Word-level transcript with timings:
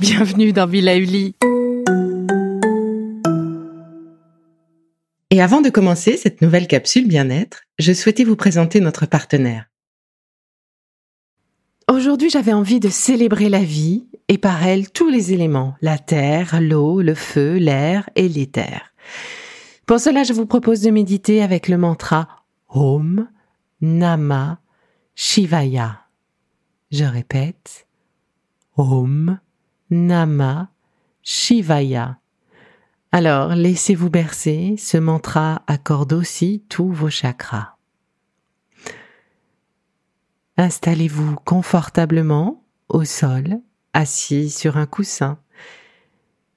Bienvenue 0.00 0.52
dans 0.52 0.66
Villa 0.66 0.96
Uli. 0.96 1.34
Et 5.30 5.40
avant 5.40 5.60
de 5.62 5.70
commencer 5.70 6.16
cette 6.16 6.42
nouvelle 6.42 6.66
capsule 6.66 7.08
bien-être, 7.08 7.62
je 7.78 7.92
souhaitais 7.92 8.24
vous 8.24 8.36
présenter 8.36 8.80
notre 8.80 9.06
partenaire. 9.06 9.66
Aujourd'hui, 11.90 12.30
j'avais 12.30 12.52
envie 12.52 12.80
de 12.80 12.88
célébrer 12.88 13.48
la 13.48 13.64
vie 13.64 14.06
et 14.28 14.38
par 14.38 14.64
elle 14.66 14.90
tous 14.90 15.08
les 15.08 15.32
éléments, 15.32 15.74
la 15.80 15.98
terre, 15.98 16.60
l'eau, 16.60 17.00
le 17.00 17.14
feu, 17.14 17.56
l'air 17.56 18.08
et 18.14 18.28
l'éther. 18.28 18.92
Pour 19.86 19.98
cela, 19.98 20.22
je 20.22 20.32
vous 20.32 20.46
propose 20.46 20.82
de 20.82 20.90
méditer 20.90 21.42
avec 21.42 21.68
le 21.68 21.78
mantra 21.78 22.41
Om 22.74 23.28
Nama 23.82 24.58
Shivaya. 25.14 26.06
Je 26.90 27.04
répète, 27.04 27.86
Om 28.78 29.38
Nama 29.90 30.70
Shivaya. 31.22 32.18
Alors, 33.10 33.54
laissez-vous 33.54 34.08
bercer, 34.08 34.76
ce 34.78 34.96
mantra 34.96 35.62
accorde 35.66 36.14
aussi 36.14 36.64
tous 36.70 36.90
vos 36.90 37.10
chakras. 37.10 37.76
Installez-vous 40.56 41.36
confortablement 41.44 42.64
au 42.88 43.04
sol, 43.04 43.60
assis 43.92 44.48
sur 44.48 44.78
un 44.78 44.86
coussin. 44.86 45.38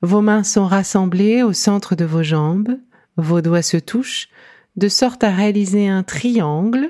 Vos 0.01 0.21
mains 0.21 0.43
sont 0.43 0.65
rassemblées 0.65 1.43
au 1.43 1.51
centre 1.51 1.95
de 1.95 2.05
vos 2.05 2.23
jambes, 2.23 2.79
vos 3.17 3.41
doigts 3.41 3.61
se 3.61 3.75
touchent, 3.75 4.29
de 4.75 4.87
sorte 4.87 5.23
à 5.23 5.33
réaliser 5.33 5.87
un 5.87 6.03
triangle 6.03 6.89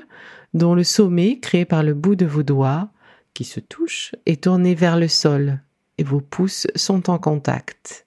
dont 0.54 0.74
le 0.74 0.84
sommet, 0.84 1.38
créé 1.38 1.64
par 1.64 1.82
le 1.82 1.94
bout 1.94 2.16
de 2.16 2.26
vos 2.26 2.42
doigts, 2.42 2.90
qui 3.34 3.44
se 3.44 3.60
touche, 3.60 4.14
est 4.24 4.44
tourné 4.44 4.74
vers 4.74 4.98
le 4.98 5.08
sol, 5.08 5.60
et 5.98 6.04
vos 6.04 6.20
pouces 6.20 6.66
sont 6.74 7.10
en 7.10 7.18
contact. 7.18 8.06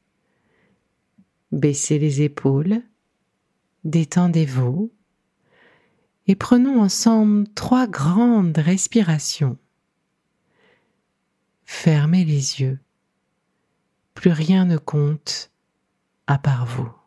Baissez 1.51 1.99
les 1.99 2.21
épaules, 2.21 2.81
détendez-vous 3.83 4.91
et 6.27 6.35
prenons 6.35 6.81
ensemble 6.81 7.47
trois 7.55 7.87
grandes 7.87 8.57
respirations. 8.59 9.57
Fermez 11.65 12.23
les 12.23 12.61
yeux. 12.61 12.79
Plus 14.13 14.31
rien 14.31 14.65
ne 14.65 14.77
compte 14.77 15.51
à 16.27 16.37
part 16.37 16.67
vous. 16.67 16.98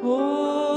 Oh. 0.00 0.67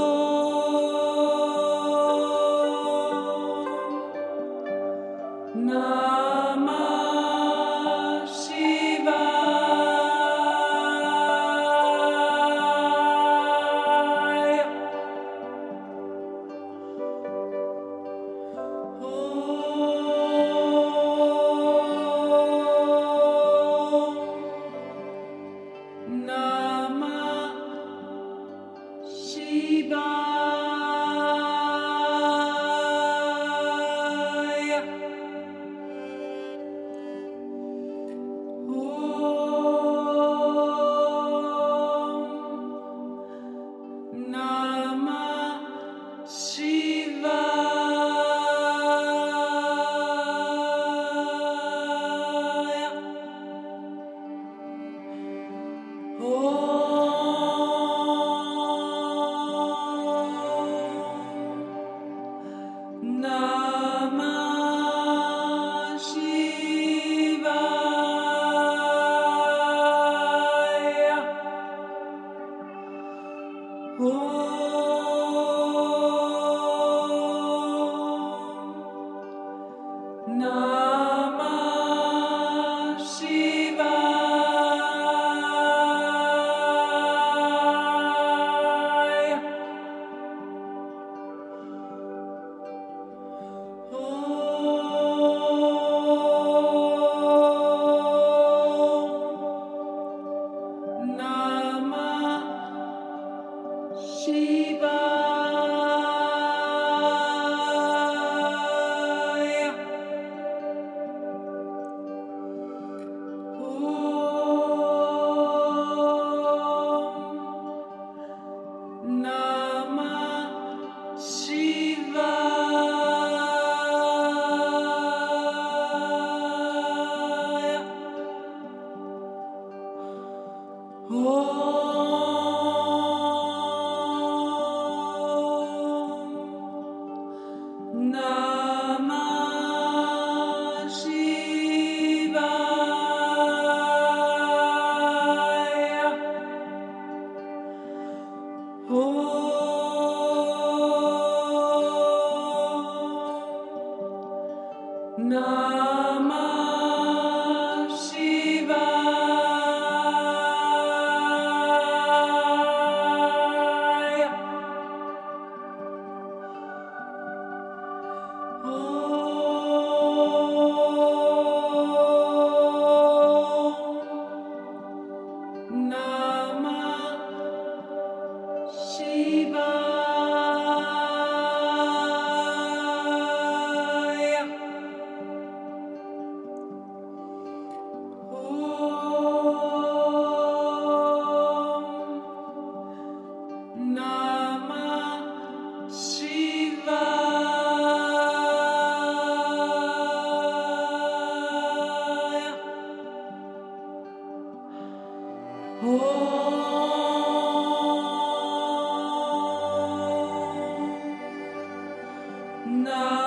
No. 212.82 213.21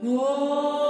Oh. 0.00 0.87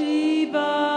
Shiva. 0.00 0.89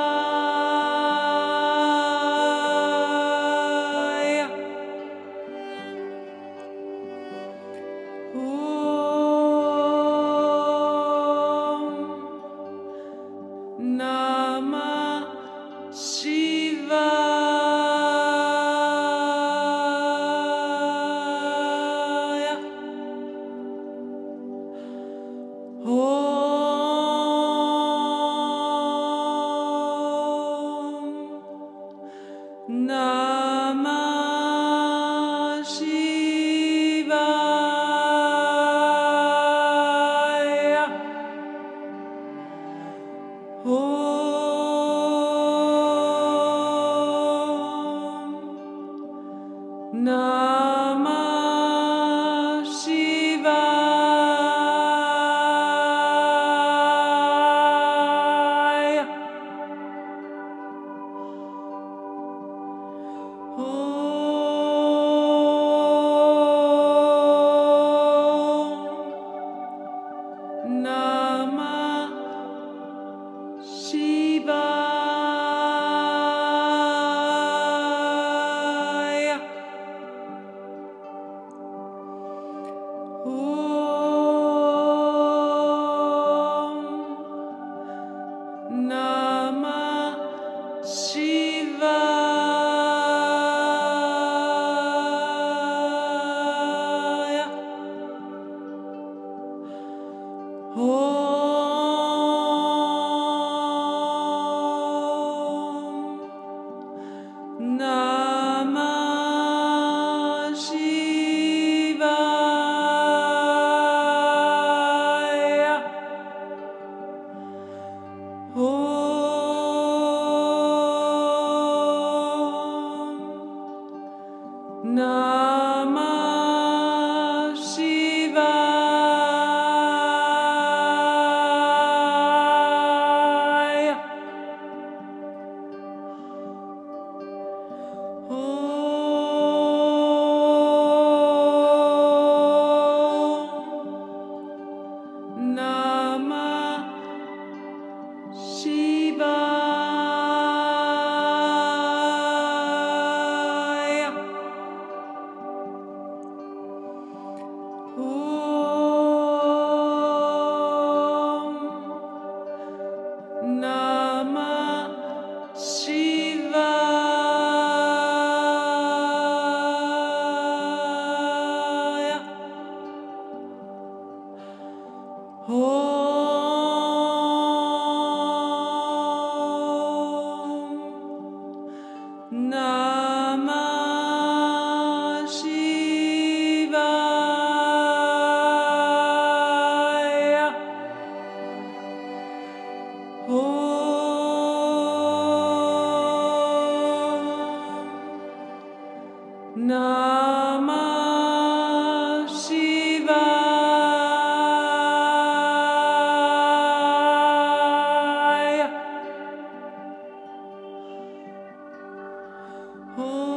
Oh. 212.95 213.32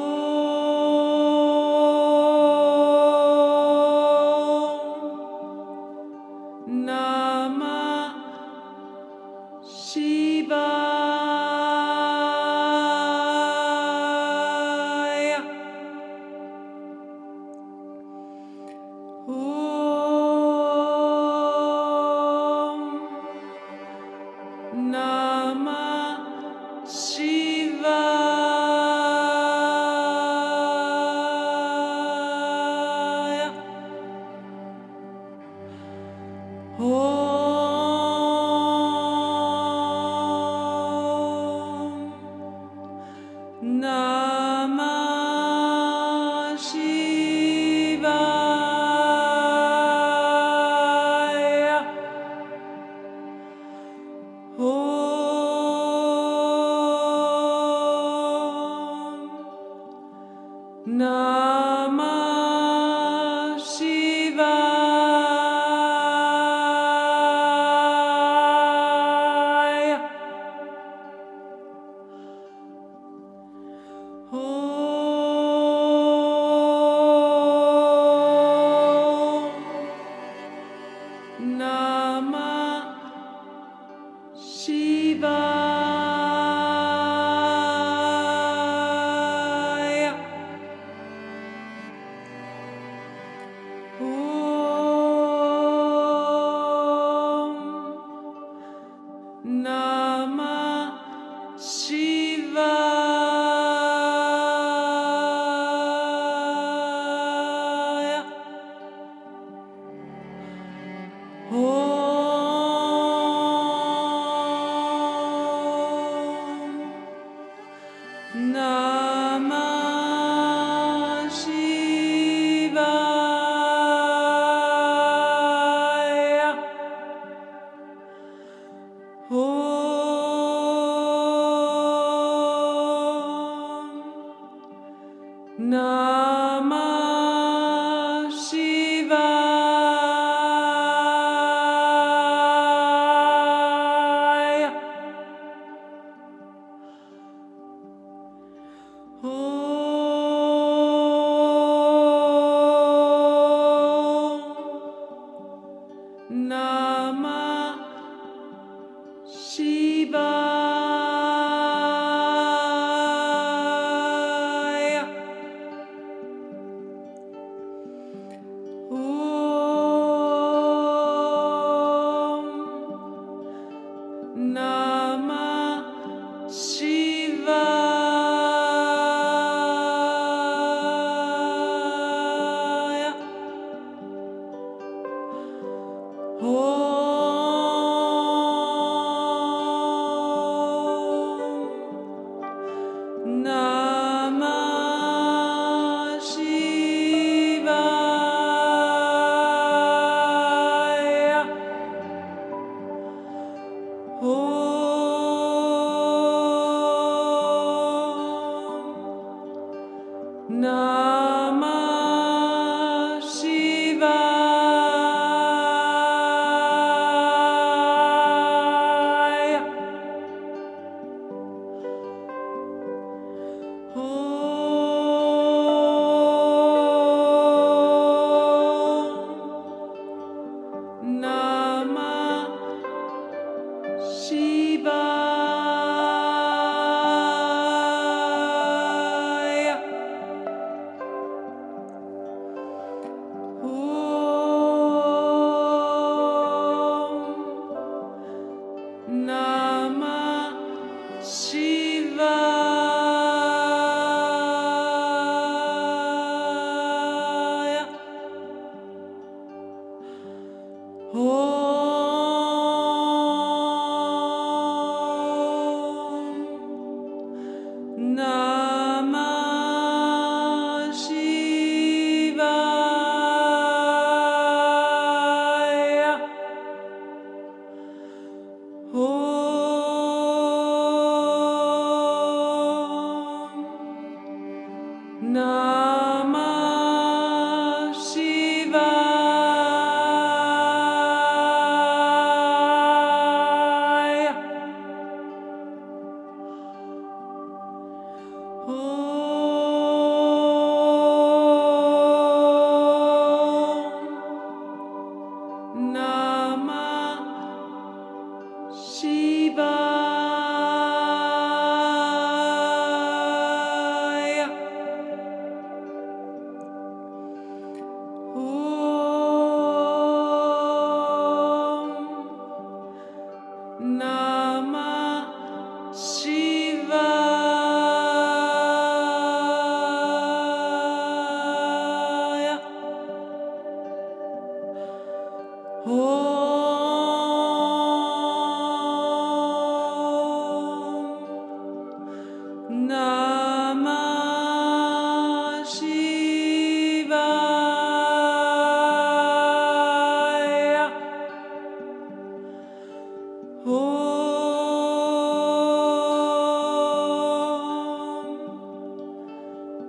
No. 285.21 285.76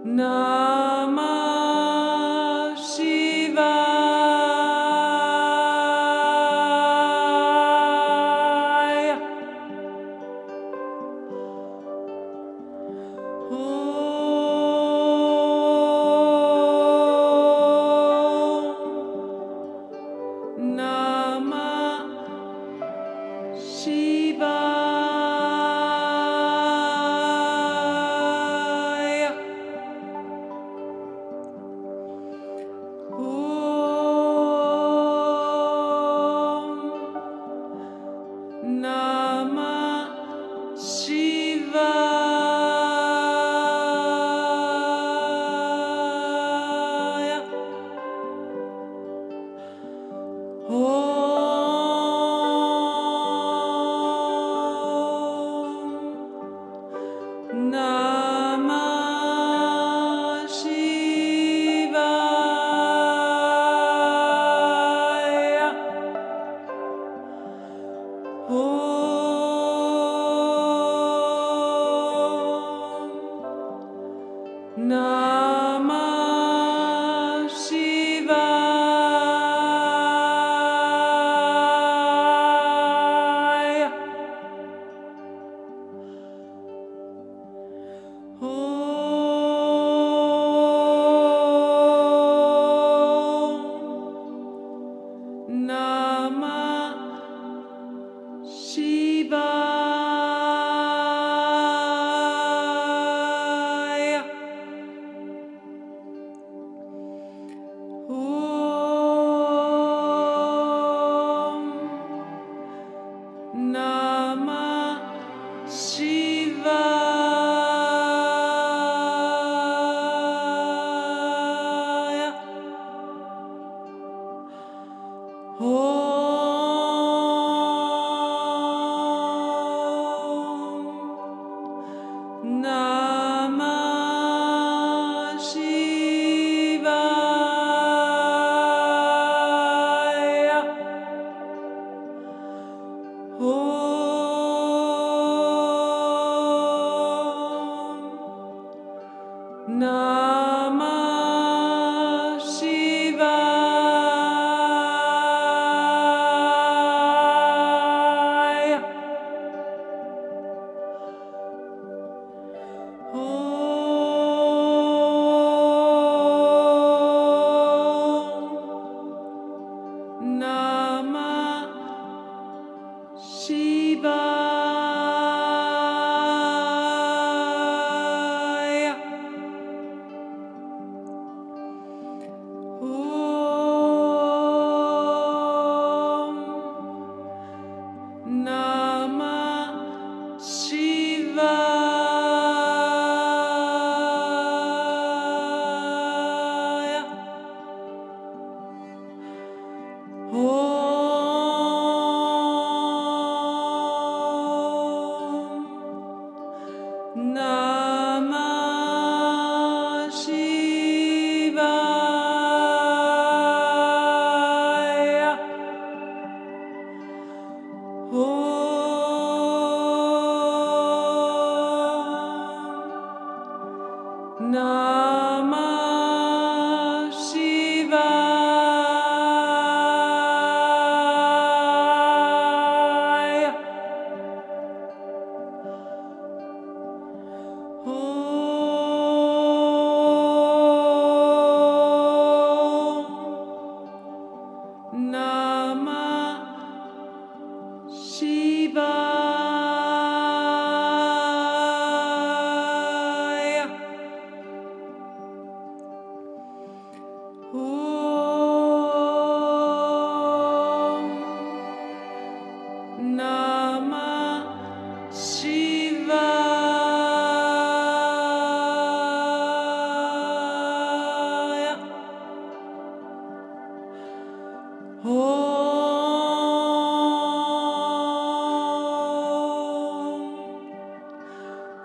No. 0.08 0.67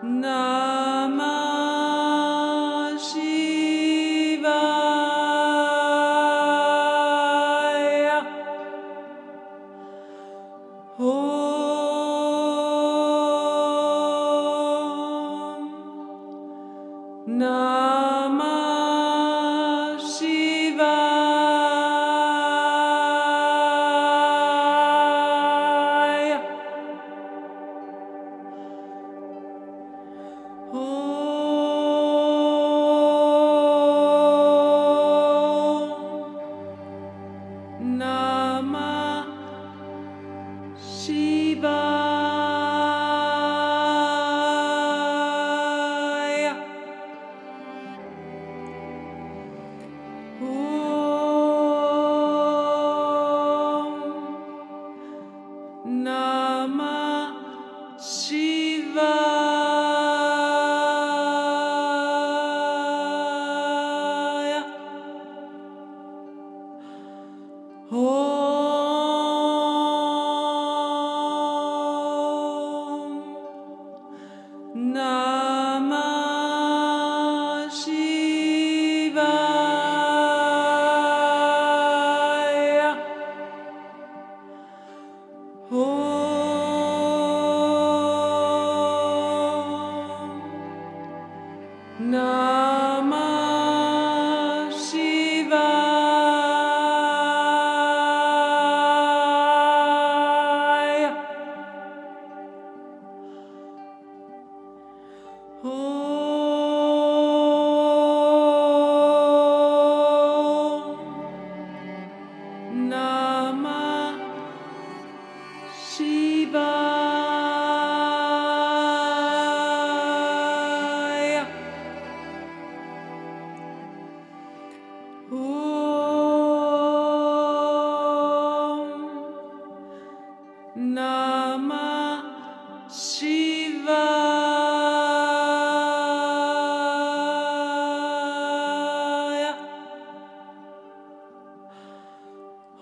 No. 0.03 0.62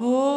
Om 0.00 0.29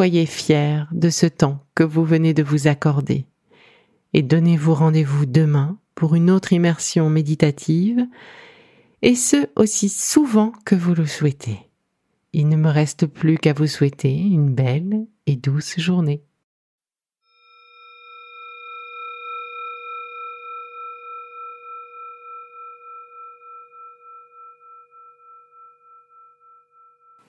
Soyez 0.00 0.24
fiers 0.24 0.84
de 0.92 1.10
ce 1.10 1.26
temps 1.26 1.62
que 1.74 1.84
vous 1.84 2.06
venez 2.06 2.32
de 2.32 2.42
vous 2.42 2.68
accorder 2.68 3.26
et 4.14 4.22
donnez-vous 4.22 4.72
rendez-vous 4.72 5.26
demain 5.26 5.78
pour 5.94 6.14
une 6.14 6.30
autre 6.30 6.54
immersion 6.54 7.10
méditative 7.10 8.06
et 9.02 9.14
ce 9.14 9.50
aussi 9.56 9.90
souvent 9.90 10.54
que 10.64 10.74
vous 10.74 10.94
le 10.94 11.04
souhaitez. 11.04 11.68
Il 12.32 12.48
ne 12.48 12.56
me 12.56 12.70
reste 12.70 13.04
plus 13.04 13.36
qu'à 13.36 13.52
vous 13.52 13.66
souhaiter 13.66 14.16
une 14.16 14.54
belle 14.54 15.06
et 15.26 15.36
douce 15.36 15.78
journée. 15.78 16.24